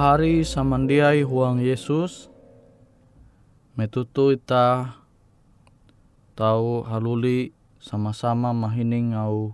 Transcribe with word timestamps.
Pahari 0.00 0.48
samandiai 0.48 1.20
huang 1.20 1.60
Yesus 1.60 2.32
metutu 3.76 4.32
ita 4.32 4.96
tahu 6.32 6.88
haluli 6.88 7.52
sama-sama 7.76 8.56
mahining 8.56 9.12
au 9.12 9.52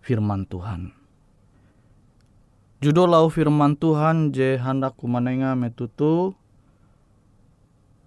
firman 0.00 0.48
Tuhan. 0.48 0.96
Judul 2.80 3.12
lau 3.12 3.28
firman 3.28 3.76
Tuhan 3.76 4.32
je 4.32 4.56
hendak 4.56 4.96
kumanenga 4.96 5.60
metutu 5.60 6.32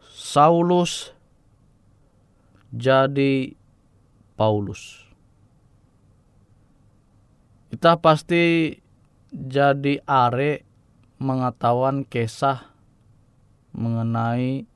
Saulus 0.09 1.13
jadi 2.73 3.53
Paulus. 4.33 5.05
Kita 7.69 7.93
pasti 8.01 8.73
jadi 9.29 10.01
are 10.09 10.64
mengetahuan 11.17 12.03
kisah 12.03 12.71
mengenai 13.75 14.67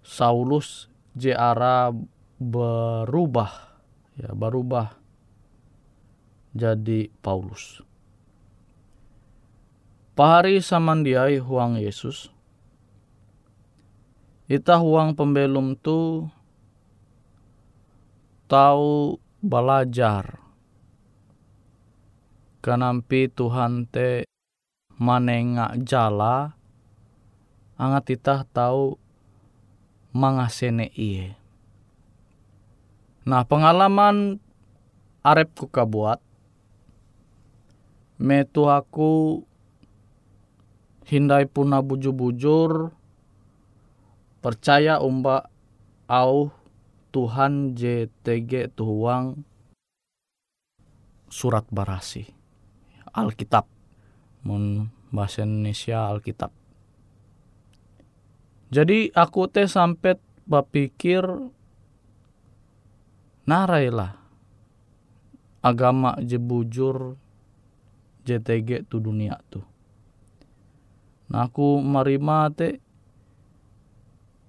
Saulus 0.00 0.88
JR 1.12 1.92
berubah 2.40 3.52
ya 4.16 4.32
berubah 4.32 4.96
jadi 6.56 7.12
Paulus. 7.22 7.84
Pahari 10.18 10.58
samandiai 10.58 11.38
huang 11.40 11.78
Yesus. 11.78 12.28
Ita 14.50 14.82
huang 14.82 15.14
pembelum 15.14 15.78
tu 15.78 16.26
tahu 18.50 19.16
belajar. 19.38 20.42
Kenampi 22.60 23.30
Tuhan 23.30 23.88
te 23.88 24.29
manenga 25.00 25.72
jala 25.80 26.52
angat 27.80 28.20
ita 28.20 28.44
tahu 28.52 29.00
mangasene 30.12 30.92
iye. 30.92 31.32
Nah 33.24 33.48
pengalaman 33.48 34.36
arep 35.24 35.48
ku 35.56 35.64
kabuat 35.72 36.20
metu 38.20 38.68
aku 38.68 39.40
hindai 41.08 41.48
puna 41.48 41.80
bujur-bujur 41.80 42.92
percaya 44.44 45.00
umba 45.00 45.48
au 46.04 46.52
Tuhan 47.08 47.72
JTG 47.72 48.76
tuhuang 48.76 49.40
surat 51.30 51.64
barasi 51.70 52.28
Alkitab 53.14 53.69
mun 54.46 54.88
bahasa 55.10 55.42
Indonesia 55.42 56.08
Alkitab 56.08 56.52
jadi 58.70 59.10
aku 59.12 59.50
teh 59.50 59.66
sampai 59.66 60.16
berpikir 60.46 61.24
narailah 63.44 64.16
agama 65.60 66.16
jebujur 66.22 67.18
JTG 68.24 68.86
tu 68.86 69.02
dunia 69.02 69.36
tuh 69.50 69.70
Nah 71.30 71.46
aku 71.46 71.78
marima 71.78 72.50
te 72.50 72.82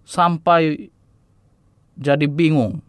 sampai 0.01 0.89
jadi 1.93 2.25
bingung. 2.25 2.81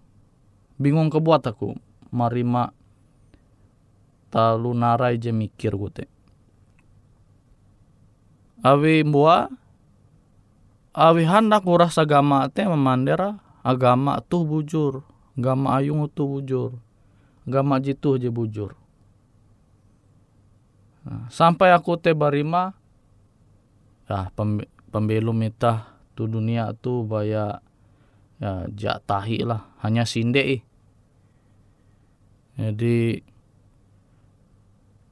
Bingung 0.81 1.12
kebuat 1.12 1.44
aku 1.44 1.76
marima 2.08 2.72
talu 4.32 4.72
narai 4.72 5.20
je 5.20 5.28
mikir 5.28 5.76
gue 5.76 5.93
te. 5.93 6.05
Awi 8.62 9.02
mbua 9.02 9.50
awi 10.94 11.26
hendak 11.26 11.66
uras 11.66 11.98
agama 11.98 12.46
te 12.46 12.62
memandera 12.62 13.42
agama 13.66 14.22
tuh 14.22 14.46
bujur. 14.46 15.02
Agama 15.34 15.78
ayung 15.78 16.06
tuh 16.06 16.38
bujur. 16.38 16.70
Agama 17.42 17.82
jitu 17.82 18.14
je 18.22 18.30
bujur. 18.30 18.78
Nah, 21.02 21.26
sampai 21.34 21.74
aku 21.74 21.98
te 21.98 22.14
barima 22.14 22.78
ya 24.06 24.30
pembelum 24.92 25.34
mitah 25.34 25.98
tu 26.14 26.30
dunia 26.30 26.70
tu 26.78 27.02
baya 27.02 27.58
ya 28.38 28.66
jatahi 28.70 29.46
lah 29.46 29.66
hanya 29.82 30.06
sinde 30.06 30.42
eh. 30.42 30.62
jadi 32.58 33.24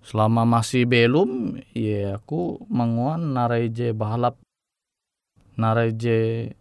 selama 0.01 0.49
masih 0.49 0.89
belum 0.89 1.61
ya 1.77 2.17
aku 2.17 2.65
manguan 2.73 3.37
nareje 3.37 3.93
bahalap 3.93 4.41
nareje 5.61 6.53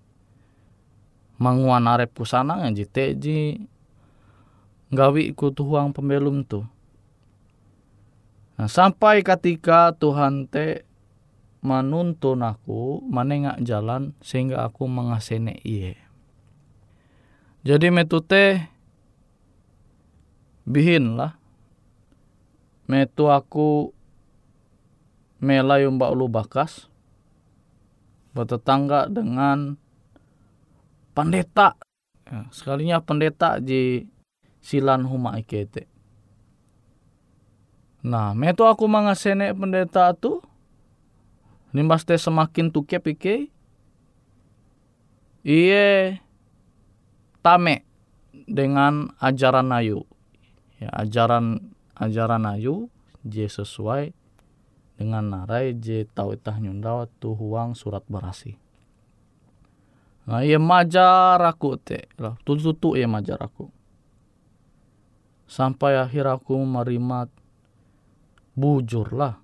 manguan 1.40 1.88
arep 1.88 2.12
kusana 2.12 2.60
ngaji 2.60 2.86
teji 2.86 3.40
gawi 4.92 5.32
ku 5.32 5.56
tuhuang 5.56 5.96
pembelum 5.96 6.44
tu 6.44 6.68
nah, 8.60 8.68
sampai 8.68 9.24
ketika 9.24 9.96
Tuhan 9.96 10.52
te 10.52 10.90
manuntun 11.60 12.40
aku 12.44 13.04
manengak 13.04 13.60
jalan 13.64 14.16
sehingga 14.24 14.68
aku 14.68 14.88
mengasene 14.88 15.60
iye. 15.64 16.00
Jadi 17.68 17.92
metute 17.92 18.72
bihin 20.64 21.20
lah. 21.20 21.39
Metu 22.90 23.30
aku 23.30 23.94
melayum 25.38 26.02
mbak 26.02 26.10
ulu 26.10 26.26
bakas 26.26 26.90
bertetangga 28.34 29.06
dengan 29.06 29.78
pendeta. 31.14 31.78
Ya, 32.26 32.50
sekalinya 32.50 32.98
pendeta 32.98 33.62
di 33.62 34.10
silan 34.58 35.06
huma 35.06 35.38
ikete. 35.38 35.86
Nah, 38.02 38.34
metu 38.34 38.66
aku 38.66 38.90
mengasene 38.90 39.54
pendeta 39.54 40.10
tu 40.18 40.42
Nimbas 41.70 42.02
teh 42.02 42.18
semakin 42.18 42.74
tuke 42.74 42.98
pike. 42.98 43.54
Iye 45.46 46.18
tame 47.46 47.86
dengan 48.50 49.14
ajaran 49.22 49.70
ayu. 49.70 50.02
Ya, 50.82 50.90
ajaran 50.98 51.69
ajaran 52.00 52.48
ayu 52.48 52.88
je 53.28 53.46
sesuai 53.46 54.16
dengan 54.96 55.24
narai 55.28 55.76
je 55.76 56.08
tau 56.16 56.32
itah 56.32 56.56
nyundaw 56.58 57.08
tu 57.20 57.36
huang 57.36 57.76
surat 57.76 58.04
berasi. 58.08 58.56
Nah, 60.30 60.46
ia 60.46 60.62
majar 60.62 61.42
aku 61.42 61.76
te, 61.76 62.06
lah 62.22 62.38
tutu 62.46 62.96
ia 62.96 63.10
majar 63.10 63.42
aku. 63.42 63.68
Sampai 65.50 65.98
akhir 65.98 66.30
aku 66.30 66.54
menerima 66.62 67.28
bujur 68.54 69.10
lah, 69.12 69.42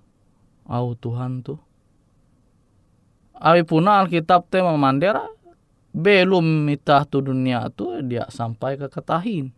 au 0.70 0.94
Tuhan 0.94 1.42
tuh 1.42 1.66
awi 3.40 3.62
puna 3.68 4.00
Alkitab 4.04 4.48
te 4.48 4.64
memandera 4.64 5.28
belum 5.96 6.68
mitah 6.68 7.08
tu 7.08 7.24
dunia 7.24 7.68
tu 7.72 7.88
dia 8.04 8.28
sampai 8.28 8.76
ke 8.76 8.88
ketahin. 8.88 9.52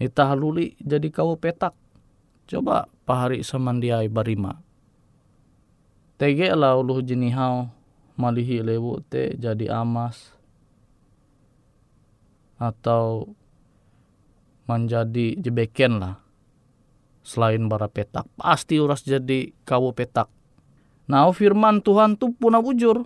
Itah 0.00 0.32
luli 0.32 0.74
jadi 0.80 1.06
kau 1.12 1.36
petak. 1.36 1.76
Coba 2.48 2.88
pahari 3.04 3.44
samandiai 3.44 4.08
barima. 4.08 4.56
Tege 6.16 6.50
lah 6.56 6.80
ulu 6.80 7.04
jenihau 7.04 7.68
malihi 8.16 8.64
lewu 8.64 9.04
te 9.04 9.36
jadi 9.36 9.70
amas. 9.76 10.32
Atau 12.56 13.36
menjadi 14.64 15.36
jebeken 15.36 16.00
lah. 16.00 16.16
Selain 17.20 17.60
bara 17.68 17.86
petak. 17.86 18.24
Pasti 18.40 18.80
uras 18.80 19.04
jadi 19.04 19.52
kau 19.68 19.92
petak 19.92 20.40
Nah 21.10 21.26
firman 21.34 21.82
Tuhan 21.82 22.14
tu 22.14 22.30
puna 22.30 22.62
bujur. 22.62 23.02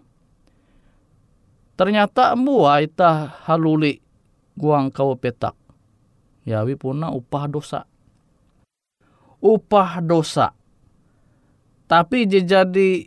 Ternyata 1.73 2.37
mbua 2.37 2.85
ita 2.85 3.33
haluli 3.49 3.97
guang 4.61 4.93
kau 4.93 5.17
petak. 5.17 5.57
Yawi 6.45 6.77
puna 6.77 7.09
upah 7.09 7.45
dosa. 7.49 7.89
Upah 9.41 10.01
dosa. 10.05 10.53
Tapi 11.85 12.25
jadi 12.29 13.05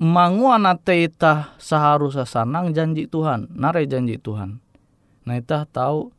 manguan 0.00 0.68
ate 0.68 1.08
ita 1.08 1.56
seharusnya 1.56 2.28
sanang 2.28 2.76
janji 2.76 3.08
Tuhan. 3.08 3.52
Nare 3.56 3.84
janji 3.88 4.20
Tuhan. 4.20 4.60
Nah 5.24 5.34
ita 5.38 5.64
tahu 5.68 6.12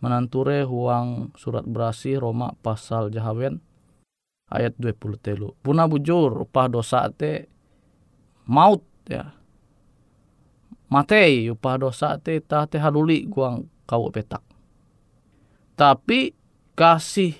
menanture 0.00 0.64
huang 0.64 1.34
surat 1.34 1.64
berasi 1.66 2.16
Roma 2.16 2.54
pasal 2.62 3.10
jahawen 3.10 3.60
ayat 4.52 4.78
20 4.78 5.18
telu. 5.18 5.52
Puna 5.60 5.90
bujur 5.90 6.46
upah 6.46 6.70
dosa 6.70 7.08
te 7.10 7.50
maut 8.46 8.84
ya. 9.10 9.34
Matei 10.86 11.50
upah 11.50 11.76
dosa 11.82 12.14
te 12.22 12.38
ta 12.38 12.64
te 12.70 12.78
haluli 12.78 13.26
guang 13.26 13.66
kau 13.84 14.08
petak. 14.14 14.55
Tapi 15.76 16.32
kasih 16.72 17.36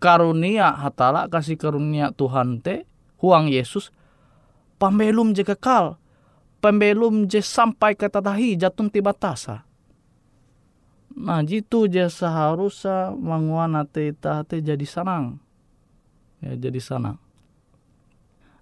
karunia 0.00 0.72
hatala 0.72 1.28
kasih 1.28 1.60
karunia 1.60 2.12
Tuhan 2.16 2.64
te 2.64 2.88
huang 3.20 3.48
Yesus 3.48 3.92
pembelum 4.80 5.36
je 5.36 5.44
kekal 5.44 6.00
pembelum 6.64 7.28
je 7.28 7.44
sampai 7.44 7.92
ke 7.92 8.08
tatahi 8.08 8.56
jatun 8.56 8.88
tiba 8.88 9.12
tasa. 9.12 9.68
Nah 11.12 11.44
jitu 11.44 11.84
je 11.84 12.08
seharusnya 12.08 13.12
manguana 13.12 13.84
te 13.84 14.16
te 14.16 14.56
jadi 14.64 14.84
sanang. 14.88 15.40
Ya 16.40 16.56
jadi 16.56 16.80
sanang. 16.80 17.20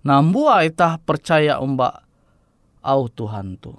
Nah 0.03 0.19
mbua 0.19 0.67
itah 0.67 0.99
percaya 0.99 1.63
umbak 1.63 2.03
au 2.83 3.07
Tuhan 3.07 3.55
tu. 3.55 3.75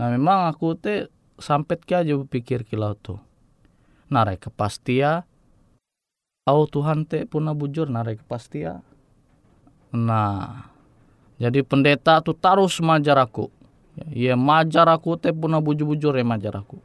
Nah 0.00 0.08
memang 0.08 0.48
aku 0.48 0.72
te 0.72 1.12
sampet 1.36 1.84
ke 1.84 2.00
aja 2.00 2.16
berpikir 2.16 2.64
kilau 2.64 2.96
tu 2.96 3.20
narai 4.12 4.36
kepastia. 4.36 5.24
Au 6.44 6.68
Tuhan 6.68 7.08
te 7.08 7.24
puna 7.24 7.56
bujur 7.56 7.88
narai 7.88 8.20
kepastia. 8.20 8.84
Nah 9.96 10.68
jadi 11.40 11.64
pendeta 11.64 12.20
tu 12.20 12.36
terus 12.36 12.76
majar 12.84 13.16
aku. 13.16 13.48
Ia 14.12 14.36
majar 14.36 14.88
aku 14.92 15.16
te 15.16 15.32
puna 15.32 15.58
bujur-bujur 15.64 16.12
ya 16.12 16.24
majar 16.24 16.60
aku. 16.60 16.76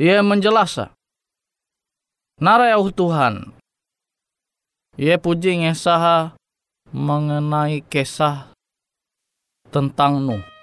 Ia 0.00 0.24
menjelasa. 0.24 0.96
Narai 2.40 2.72
au 2.72 2.88
Tuhan. 2.88 3.52
Ia 4.96 5.20
puji 5.20 5.62
ngesaha 5.62 6.34
mengenai 6.90 7.84
kisah 7.86 8.50
tentang 9.70 10.24
Nuh 10.24 10.57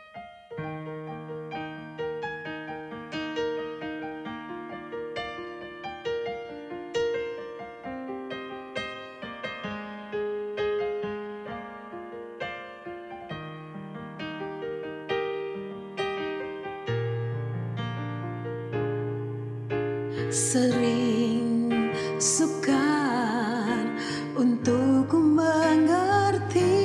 Sering 20.36 21.72
sukar 22.20 23.88
untuk 24.36 25.08
mengerti 25.15 26.75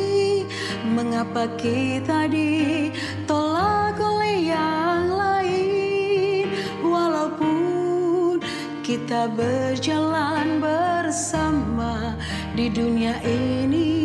mengapa 0.87 1.50
kita 1.59 2.30
ditolak 2.30 3.99
oleh 3.99 4.54
yang 4.54 5.11
lain. 5.19 6.47
Walaupun 6.78 8.38
kita 8.87 9.26
berjalan 9.35 10.62
bersama 10.62 12.14
di 12.54 12.71
dunia 12.71 13.19
ini 13.26 14.00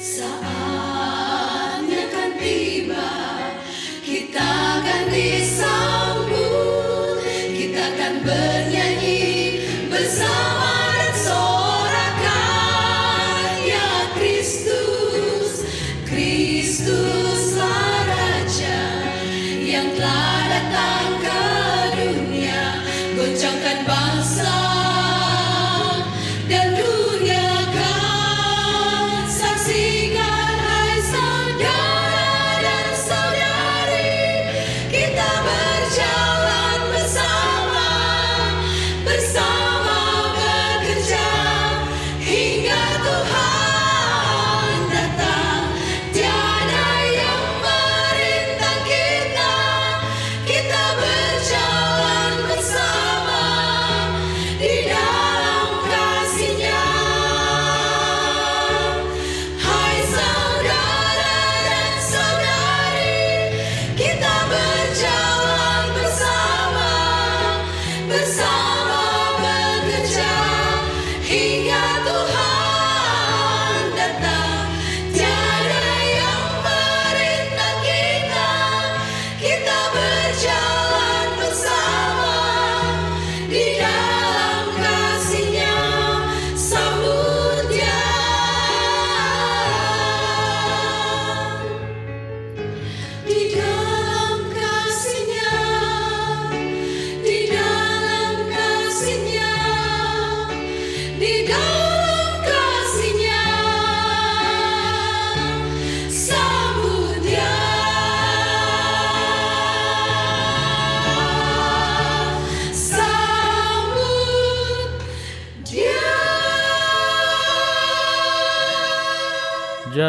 Sa 0.00 0.49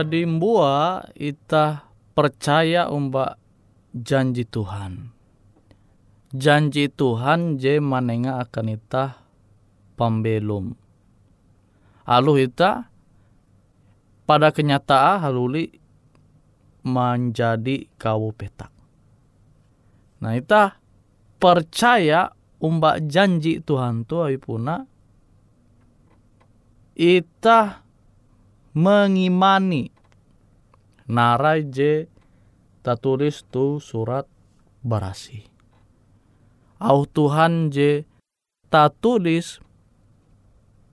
Jadi 0.02 0.26
mbua 0.26 1.06
ita 1.14 1.86
percaya 2.18 2.90
umba 2.90 3.38
janji 3.94 4.50
Tuhan. 4.50 5.14
Janji 6.34 6.90
Tuhan 6.90 7.62
je 7.62 7.78
manenga 7.78 8.42
akan 8.42 8.82
ita 8.82 9.22
pambelum. 9.94 10.74
Alu 12.10 12.34
ita 12.42 12.90
pada 14.26 14.50
kenyataan 14.50 15.22
haluli 15.22 15.70
menjadi 16.82 17.86
kau 18.02 18.34
petak. 18.34 18.74
Nah 20.18 20.34
ita 20.34 20.82
percaya 21.38 22.34
umbak 22.58 23.06
janji 23.06 23.62
Tuhan 23.62 24.10
tu 24.10 24.26
puna 24.42 24.82
ita 26.98 27.86
mengimani 28.72 29.92
narai 31.12 31.68
je 31.68 32.08
tulis 33.04 33.44
tu 33.52 33.84
surat 33.84 34.26
barasi. 34.82 35.44
Au 36.80 37.06
Tuhan 37.06 37.70
je 37.70 38.08
tulis 38.72 39.60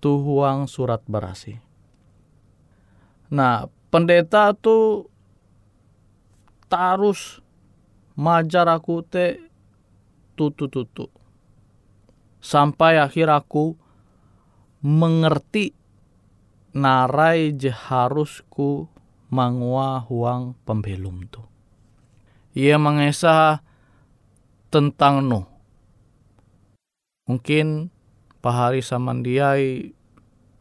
tu 0.03 0.11
huang 0.19 0.67
surat 0.67 1.01
barasi. 1.07 1.63
Nah, 3.31 3.71
pendeta 3.95 4.53
tu 4.59 5.07
tarus 6.69 7.41
majar 8.19 8.67
aku 8.69 9.07
te 9.07 9.39
tutu-tutu. 10.35 11.07
Sampai 12.43 12.99
akhir 12.99 13.31
aku 13.31 13.75
mengerti 14.83 15.75
narai 16.79 17.59
je 17.59 17.75
harusku 17.75 18.87
mangua 19.29 20.07
huang 20.07 20.55
pembelum 20.63 21.27
tu. 21.27 21.43
Ia 22.55 22.79
mengesah 22.79 23.61
tentang 24.71 25.27
Nuh. 25.27 25.47
Mungkin 27.29 27.93
pahari 28.41 28.81
samandiai 28.81 29.93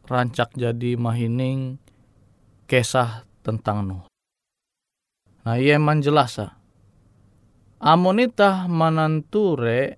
rancak 0.04 0.52
jadi 0.58 0.98
mahining 1.00 1.80
kisah 2.68 3.24
tentang 3.40 3.88
Nuh. 3.88 4.04
Nah 5.48 5.56
ia 5.56 5.80
menjelasa. 5.80 6.60
Amonita 7.78 8.66
mananture 8.66 9.96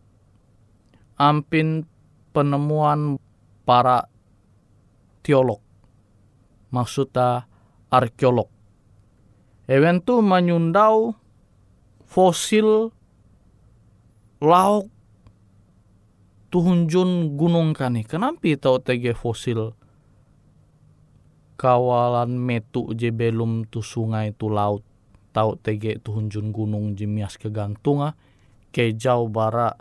ampin 1.16 1.88
penemuan 2.30 3.18
para 3.64 4.06
teolog. 5.24 5.69
Maksudnya 6.70 7.50
arkeolog. 7.90 8.48
Ewentu 9.70 10.22
menyundau 10.22 11.14
fosil 12.06 12.90
lauk 14.42 14.90
tuhunjun 16.50 17.38
gunung 17.38 17.70
kani. 17.70 18.02
Kenapa 18.02 18.50
tau 18.58 18.82
tege 18.82 19.14
fosil 19.14 19.74
kawalan 21.54 22.34
metu 22.34 22.90
je 22.96 23.12
belum 23.14 23.68
tu 23.68 23.84
sungai 23.84 24.34
tu 24.34 24.50
laut 24.50 24.82
tau 25.30 25.54
tege 25.54 26.00
tuhunjun 26.02 26.50
gunung 26.50 26.98
jemias 26.98 27.38
kegantunga 27.38 28.18
ke 28.74 28.96
jauh 28.96 29.30
bara 29.30 29.76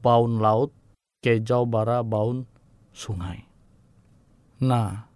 baun 0.00 0.40
laut 0.40 0.72
ke 1.20 1.42
jauh 1.44 1.68
bara 1.68 2.00
baun 2.00 2.48
sungai. 2.94 3.44
Nah, 4.60 5.09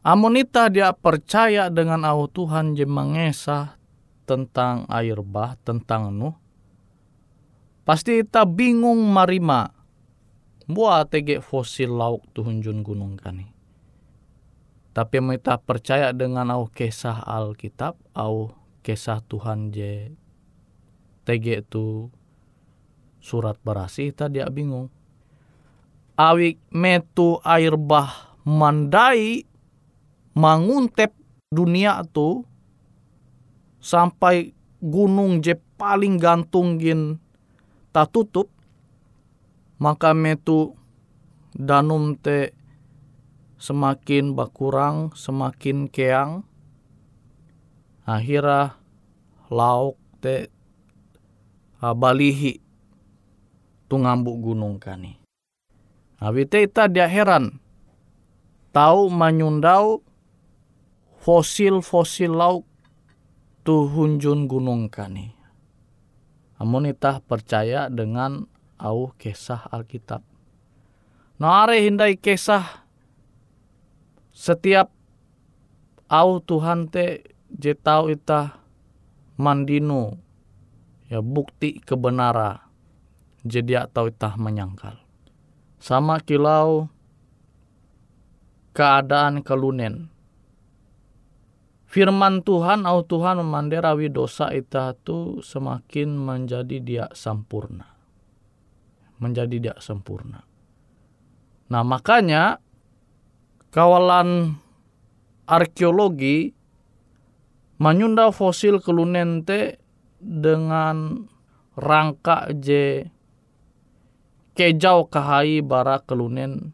Amonita 0.00 0.72
dia 0.72 0.96
percaya 0.96 1.68
dengan 1.68 2.08
au 2.08 2.24
Tuhan 2.24 2.72
je 2.72 2.88
mengesah 2.88 3.76
tentang 4.24 4.88
air 4.88 5.20
bah, 5.20 5.60
tentang 5.60 6.08
Nuh. 6.08 6.32
Pasti 7.84 8.24
kita 8.24 8.48
bingung 8.48 9.04
marima. 9.12 9.76
Buat 10.70 11.12
tege 11.12 11.42
fosil 11.44 11.90
lauk 11.90 12.24
tuhunjun 12.32 12.80
gunung 12.80 13.18
kani. 13.18 13.50
Tapi 14.94 15.18
kita 15.18 15.58
percaya 15.60 16.14
dengan 16.14 16.48
au 16.54 16.70
kisah 16.70 17.26
Alkitab, 17.26 17.98
au 18.14 18.54
kisah 18.80 19.20
Tuhan 19.26 19.74
je 19.74 20.14
tege 21.28 21.60
tu 21.66 22.08
surat 23.20 23.58
berasi, 23.60 24.14
kita 24.14 24.32
dia 24.32 24.48
bingung. 24.48 24.88
Awik 26.16 26.56
metu 26.72 27.42
air 27.44 27.74
bah 27.74 28.38
mandai 28.46 29.49
manguntep 30.36 31.14
dunia 31.50 32.02
tu 32.10 32.46
sampai 33.82 34.54
gunung 34.78 35.42
je 35.42 35.56
paling 35.76 36.20
gantungin 36.20 37.18
tak 37.90 38.12
tutup 38.14 38.48
maka 39.80 40.14
metu 40.14 40.76
danum 41.56 42.14
te 42.14 42.52
semakin 43.58 44.36
bakurang 44.36 45.10
semakin 45.16 45.90
keang 45.90 46.46
akhirnya 48.06 48.78
lauk 49.50 49.98
te 50.22 50.52
balihi 51.80 52.60
tu 53.90 53.98
ngambuk 53.98 54.36
gunung 54.38 54.76
kani. 54.76 55.18
Abi 56.20 56.44
te 56.44 56.62
ita 56.68 56.86
dia 56.86 57.08
heran 57.08 57.56
tahu 58.70 59.08
manyundau 59.08 60.04
fosil-fosil 61.20 62.32
lauk 62.32 62.64
tuhunjun 63.62 64.48
gunung 64.48 64.88
kani. 64.88 65.36
Amun 66.56 66.88
itah 66.88 67.20
percaya 67.20 67.92
dengan 67.92 68.48
au 68.80 69.12
kisah 69.16 69.68
Alkitab. 69.68 70.24
Nare 71.40 71.80
hindai 71.84 72.16
kisah 72.20 72.84
setiap 74.32 74.92
au 76.08 76.40
Tuhan 76.40 76.88
te 76.88 77.24
je 77.52 77.72
tau 77.76 78.12
itah 78.12 78.60
mandino 79.40 80.20
ya 81.08 81.24
bukti 81.24 81.80
kebenaran 81.80 82.60
jadi 83.44 83.88
atau 83.88 84.08
itah 84.08 84.36
menyangkal. 84.36 85.00
Sama 85.80 86.20
kilau 86.20 86.92
keadaan 88.76 89.40
kelunen 89.40 90.12
firman 91.90 92.46
Tuhan 92.46 92.86
au 92.86 93.02
Tuhan 93.02 93.42
memanderawi 93.42 94.14
dosa 94.14 94.54
itu 94.54 94.78
tu 95.02 95.42
semakin 95.42 96.14
menjadi 96.14 96.78
dia 96.78 97.06
sempurna. 97.10 97.98
Menjadi 99.18 99.56
dia 99.58 99.74
sempurna. 99.82 100.46
Nah 101.66 101.82
makanya 101.82 102.62
kawalan 103.74 104.54
arkeologi 105.50 106.54
menyunda 107.82 108.30
fosil 108.30 108.78
kelunente 108.78 109.82
dengan 110.22 111.26
rangka 111.74 112.54
je 112.54 113.10
kejau 114.54 115.10
kahai 115.10 115.58
bara 115.62 115.98
kelunen 116.06 116.70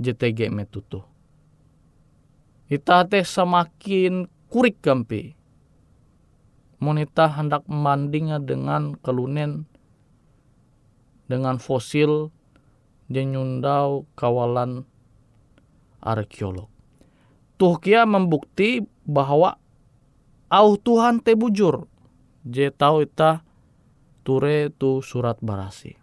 JTG 0.00 0.52
metutu 0.52 1.15
Ita 2.66 3.06
teh 3.06 3.22
semakin 3.22 4.26
kurik 4.50 4.82
gampi. 4.82 5.38
Monita 6.82 7.30
hendak 7.30 7.62
membandingnya 7.70 8.42
dengan 8.42 8.98
kelunen 8.98 9.70
dengan 11.30 11.62
fosil 11.62 12.34
jenyundau 13.06 14.10
kawalan 14.18 14.82
arkeolog. 16.02 16.66
Tuh 17.54 17.78
kia 17.78 18.02
membukti 18.02 18.82
bahwa 19.06 19.62
au 20.50 20.74
Tuhan 20.74 21.22
te 21.22 21.38
bujur. 21.38 21.86
Je 22.46 22.70
tahu 22.70 23.06
ita 23.06 23.46
ture 24.26 24.74
tu 24.74 25.06
surat 25.06 25.38
barasi. 25.38 25.94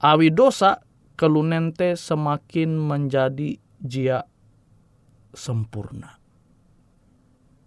Awi 0.00 0.32
dosa 0.32 0.80
kelunen 1.20 1.72
te 1.76 1.96
semakin 1.96 2.76
menjadi 2.76 3.60
jia 3.80 4.24
sempurna. 5.34 6.18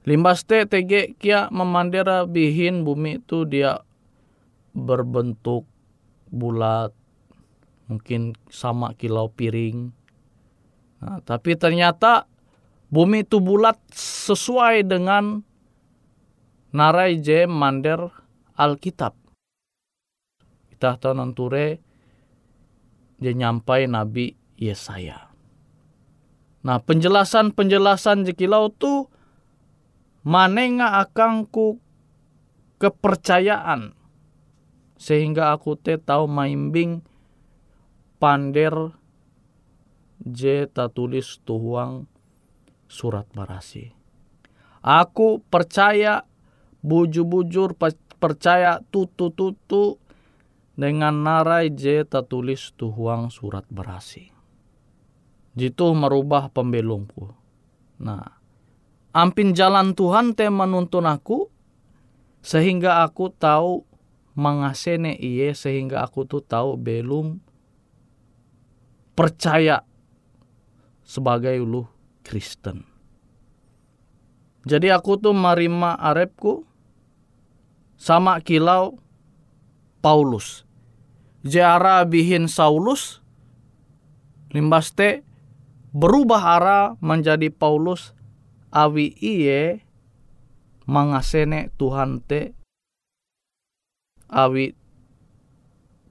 Limbas 0.08 0.48
te 0.48 0.64
tege 0.64 1.20
kia 1.20 1.52
memandera 1.52 2.24
bihin 2.24 2.88
bumi 2.88 3.20
itu 3.20 3.44
dia 3.44 3.84
berbentuk 4.72 5.68
bulat, 6.32 6.96
mungkin 7.92 8.32
sama 8.48 8.96
kilau 8.96 9.28
piring. 9.28 9.92
Nah, 11.04 11.20
tapi 11.28 11.60
ternyata 11.60 12.24
bumi 12.88 13.28
itu 13.28 13.44
bulat 13.44 13.76
sesuai 13.92 14.88
dengan 14.88 15.44
narai 16.72 17.20
je 17.20 17.44
mander 17.44 18.08
Alkitab. 18.56 19.12
Kita 20.72 20.96
tahu 20.96 21.14
nanture 21.20 21.84
dia 23.18 23.34
nyampai 23.34 23.92
Nabi 23.92 24.32
Yesaya. 24.56 25.27
Nah 26.66 26.82
penjelasan-penjelasan 26.82 28.26
jekilau 28.26 28.74
tu 28.74 29.10
manenga 30.26 31.02
akangku 31.02 31.80
kepercayaan 32.78 33.98
sehingga 34.98 35.54
aku 35.54 35.78
te 35.78 36.02
tahu 36.02 36.26
maimbing 36.26 37.06
pander 38.18 38.98
je 40.26 40.66
tulis 40.94 41.38
tuhuang 41.46 42.10
surat 42.90 43.30
barasi. 43.32 43.94
Aku 44.82 45.44
percaya 45.48 46.26
bujur-bujur 46.82 47.78
percaya 48.18 48.82
tutu-tutu 48.90 50.02
dengan 50.78 51.22
narai 51.22 51.74
je 51.74 52.06
tulis 52.06 52.74
tuhuang 52.78 53.30
surat 53.30 53.66
berasi. 53.70 54.37
Jitu 55.58 55.90
merubah 55.98 56.54
pembelumku. 56.54 57.34
Nah, 57.98 58.38
ampin 59.10 59.58
jalan 59.58 59.98
Tuhan 59.98 60.38
te 60.38 60.46
menuntun 60.54 61.10
aku 61.10 61.50
sehingga 62.46 63.02
aku 63.02 63.34
tahu 63.34 63.82
mengasene 64.38 65.18
iye 65.18 65.58
sehingga 65.58 66.06
aku 66.06 66.30
tuh 66.30 66.46
tahu 66.46 66.78
belum 66.78 67.42
percaya 69.18 69.82
sebagai 71.02 71.58
ulu 71.58 71.90
Kristen. 72.22 72.86
Jadi 74.68 74.94
aku 74.94 75.18
tuh 75.18 75.34
marima 75.34 75.98
arepku 75.98 76.68
sama 77.98 78.38
kilau 78.46 79.02
Paulus. 80.06 80.68
Jara 81.42 82.04
bihin 82.06 82.46
Saulus 82.46 83.24
limbaste 84.52 85.27
berubah 85.96 86.60
arah 86.60 86.86
menjadi 87.00 87.52
Paulus 87.52 88.12
awi 88.72 89.16
iye 89.20 89.84
mangasene 90.88 91.72
Tuhan 91.76 92.24
te 92.24 92.56
awi 94.32 94.76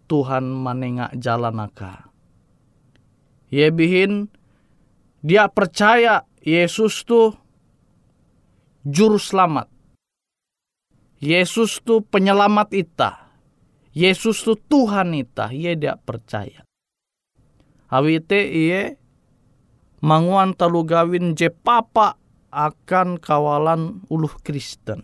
Tuhan 0.07 0.45
manenga 0.47 1.11
jalan 1.19 1.59
aka. 1.61 2.09
Ye 3.51 3.71
bihin 3.75 4.31
dia 5.27 5.51
percaya 5.51 6.23
Yesus 6.47 7.03
tuh 7.03 7.35
juru 8.87 9.19
selamat. 9.19 9.67
Yesus 11.19 11.83
tuh 11.83 12.07
penyelamat 12.07 12.71
ita. 12.71 13.35
Yesus 13.91 14.47
tuh 14.47 14.55
Tuhan 14.55 15.17
ita. 15.19 15.51
Ia 15.51 15.75
dia 15.75 15.99
percaya. 15.99 16.63
Awite 17.91 18.47
iye 18.47 18.95
manguan 20.07 20.55
talu 20.55 20.87
gawin 20.87 21.35
je 21.35 21.51
papa 21.51 22.15
akan 22.55 23.19
kawalan 23.19 24.07
uluh 24.07 24.31
Kristen. 24.47 25.03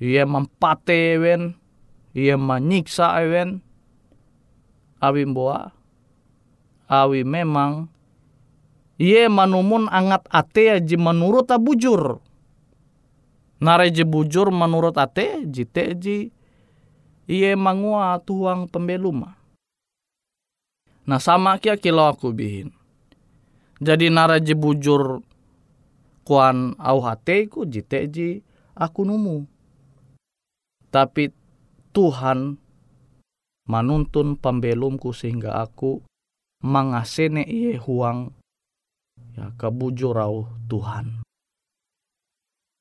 Ia 0.00 0.24
mempate 0.24 1.20
ewen, 1.20 1.60
ia 2.16 2.40
menyiksa 2.40 3.20
ewen, 3.20 3.60
awi 5.00 5.28
boa, 5.28 5.72
awi 6.88 7.20
memang 7.20 7.92
ia 8.96 9.28
manumun 9.28 9.92
angat 9.92 10.24
ate 10.32 10.80
aji 10.80 10.96
menurut 10.96 11.52
bujur. 11.60 12.24
Nare 13.56 13.88
je 13.88 14.04
bujur 14.04 14.52
menurut 14.52 14.96
ate 15.00 15.44
jite 15.48 15.96
ji 15.96 16.18
ia 17.24 17.56
mangua 17.56 18.20
tuang 18.20 18.68
pembeluma. 18.68 19.36
Nah 21.08 21.16
sama 21.16 21.56
kia 21.56 21.80
kilo 21.80 22.04
aku 22.04 22.36
bihin. 22.36 22.75
Jadi 23.76 24.08
nara 24.08 24.40
je 24.40 24.56
bujur 24.56 25.20
kuan 26.24 26.72
au 26.80 26.98
hate 27.04 27.46
ku 27.52 27.68
jite 27.68 28.08
ji 28.08 28.28
aku 28.72 29.04
numu. 29.04 29.44
Tapi 30.88 31.28
Tuhan 31.92 32.56
manuntun 33.68 34.40
pembelumku 34.40 35.12
sehingga 35.12 35.60
aku 35.60 36.00
mangasene 36.64 37.44
iye 37.44 37.76
huang 37.76 38.32
ya 39.36 39.52
kabujur 39.60 40.16
au 40.16 40.48
Tuhan. 40.68 41.20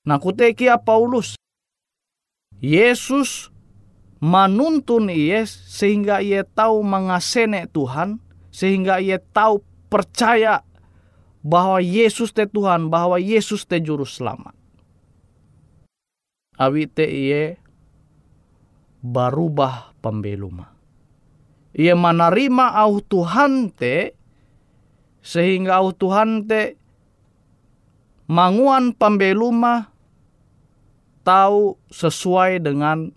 Nah 0.05 0.17
kutekia 0.21 0.79
Paulus. 0.79 1.35
Yesus 2.63 3.51
manuntun 4.23 5.11
iye 5.11 5.43
sehingga 5.45 6.23
ia 6.23 6.47
tahu 6.47 6.87
mengasene 6.87 7.67
Tuhan 7.67 8.23
sehingga 8.47 9.03
ia 9.03 9.19
tahu 9.19 9.59
percaya 9.91 10.63
bahwa 11.45 11.77
Yesus 11.77 12.33
te 12.33 12.49
Tuhan, 12.49 12.89
bahwa 12.89 13.21
Yesus 13.21 13.69
te 13.69 13.77
juru 13.77 14.01
selamat. 14.01 14.57
Awi 16.57 16.89
te 16.89 17.05
iye 17.05 17.61
barubah 19.05 19.93
pembeluma. 20.01 20.73
Ia 21.77 21.93
menerima 21.93 22.73
au 22.73 22.97
Tuhan 23.03 23.69
te 23.69 24.17
sehingga 25.21 25.83
au 25.83 25.93
Tuhan 25.93 26.49
te 26.49 26.79
manguan 28.25 28.95
pembeluma 28.97 29.93
tahu 31.21 31.77
sesuai 31.93 32.63
dengan 32.63 33.13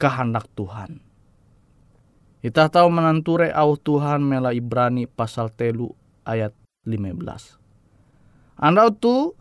kehendak 0.00 0.48
Tuhan. 0.56 1.02
Kita 2.40 2.72
tahu 2.72 2.88
menanture 2.88 3.52
au 3.52 3.76
Tuhan 3.76 4.24
mela 4.24 4.56
Ibrani 4.56 5.04
pasal 5.04 5.52
telu 5.52 5.92
ayat 6.24 6.56
15. 6.88 7.60
Anda 8.56 8.88
tu 8.88 9.36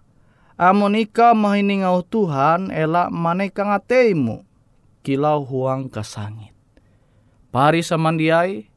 amonika 0.60 1.32
mahiningau 1.32 2.04
Tuhan 2.04 2.72
elak 2.72 3.12
maneka 3.12 3.64
ngateimu 3.64 4.44
kilau 5.04 5.48
huang 5.48 5.88
kasangit. 5.88 6.52
Pahari 7.50 7.82
samandiai 7.82 8.68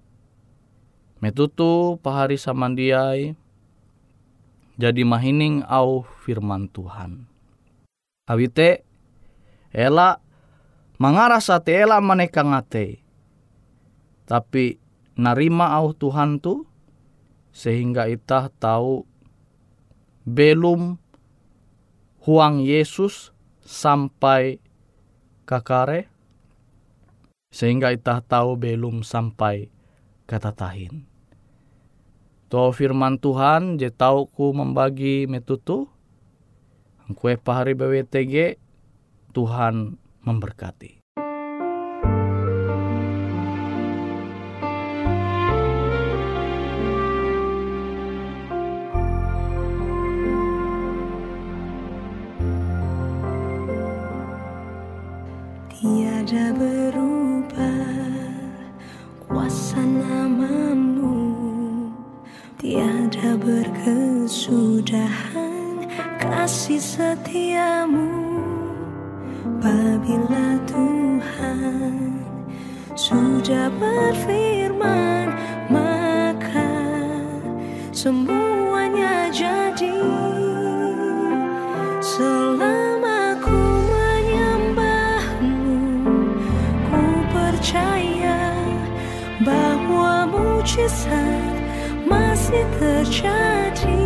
metutu 1.18 1.98
pahari 2.00 2.38
samandiai 2.38 3.34
jadi 4.78 5.02
mahining 5.02 5.66
au 5.66 6.06
firman 6.22 6.70
Tuhan. 6.70 7.26
Awite 8.26 8.86
ela 9.74 10.22
mengarah 11.02 11.42
sate 11.42 11.74
ela 11.74 11.98
maneka 11.98 12.46
ngate. 12.46 13.02
Tapi 14.22 14.78
narima 15.18 15.74
au 15.76 15.92
Tuhan 15.92 16.38
tu 16.38 16.64
sehingga 17.52 18.08
itah 18.08 18.48
tahu 18.48 19.04
belum 20.24 20.96
huang 22.24 22.64
Yesus 22.64 23.30
sampai 23.62 24.58
kakare 25.44 26.08
sehingga 27.52 27.92
itah 27.92 28.24
tahu 28.24 28.56
belum 28.56 29.04
sampai 29.04 29.68
kata 30.24 30.56
tahin. 30.56 31.04
To 32.48 32.72
firman 32.72 33.20
Tuhan 33.20 33.76
je 33.76 33.92
tahu 33.92 34.28
ku 34.28 34.56
membagi 34.56 35.28
metutu 35.28 35.88
kue 37.12 37.36
pahari 37.36 37.76
BWTG 37.76 38.56
Tuhan 39.36 40.00
memberkati. 40.24 41.01
Setiamu. 66.82 68.10
Bila 70.02 70.58
Tuhan 70.66 72.18
sudah 72.98 73.70
berfirman 73.78 75.30
Maka 75.70 76.74
semuanya 77.94 79.30
jadi. 79.30 79.94
Selama 82.02 83.38
ku 83.38 83.54
menyembahmu 83.86 85.70
Ku 86.90 87.02
percaya 87.30 88.58
bahwa 89.46 90.26
mujizat 90.34 91.54
masih 92.10 92.66
terjadi 92.82 94.01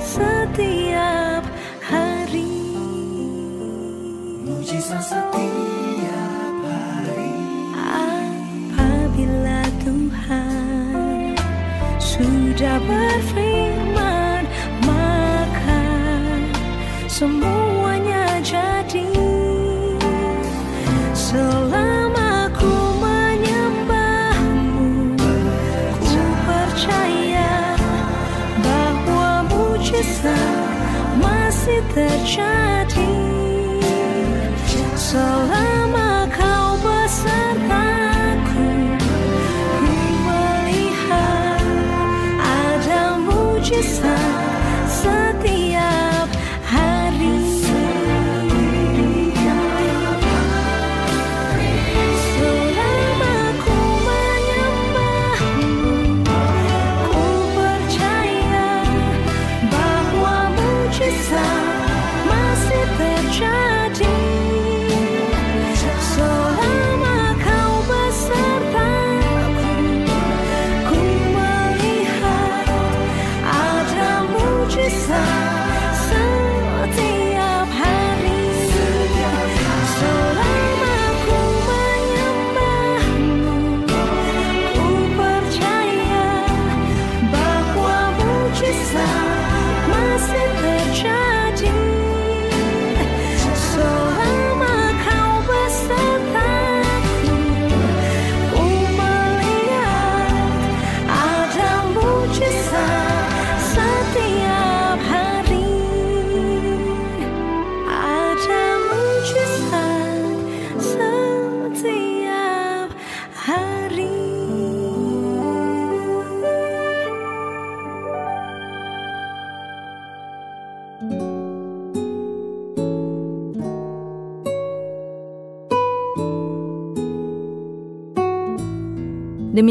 setiap 0.00 1.44
hari. 1.84 2.48
Mujizat 4.46 5.04
setiap 5.04 6.54
hari. 6.64 7.34
Apabila 8.74 9.60
Tuhan 9.84 11.36
sudah 12.00 12.76
berfirman 12.84 13.45
selama 35.16 36.28
kau 36.28 36.76
besertaku 36.84 38.68
ku 39.00 40.04
melihat 40.28 41.64
ada 42.36 43.16
mujizat 43.24 44.45